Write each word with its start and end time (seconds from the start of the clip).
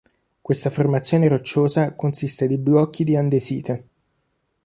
Questa 0.41 0.71
formazione 0.71 1.27
rocciosa 1.27 1.93
consiste 1.93 2.47
di 2.47 2.57
blocchi 2.57 3.03
di 3.03 3.15
andesite. 3.15 3.85